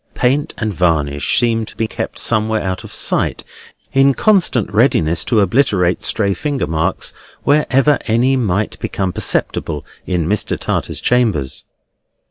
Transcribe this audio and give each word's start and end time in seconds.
Paint 0.15 0.55
and 0.57 0.73
varnish 0.73 1.37
seemed 1.39 1.67
to 1.67 1.77
be 1.77 1.87
kept 1.87 2.17
somewhere 2.17 2.63
out 2.63 2.83
of 2.83 2.91
sight, 2.91 3.43
in 3.93 4.15
constant 4.15 4.73
readiness 4.73 5.23
to 5.23 5.41
obliterate 5.41 6.03
stray 6.03 6.33
finger 6.33 6.65
marks 6.65 7.13
wherever 7.43 7.99
any 8.07 8.35
might 8.35 8.79
become 8.79 9.13
perceptible 9.13 9.85
in 10.07 10.25
Mr. 10.25 10.57
Tartar's 10.59 11.01
chambers. 11.01 11.65